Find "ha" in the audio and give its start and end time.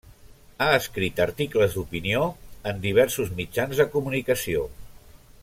0.61-0.69